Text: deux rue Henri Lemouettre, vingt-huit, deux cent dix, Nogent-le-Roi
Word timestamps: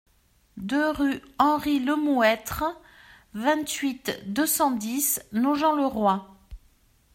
deux 0.57 0.89
rue 0.89 1.21
Henri 1.37 1.77
Lemouettre, 1.77 2.63
vingt-huit, 3.35 4.11
deux 4.25 4.47
cent 4.47 4.71
dix, 4.71 5.21
Nogent-le-Roi 5.31 6.27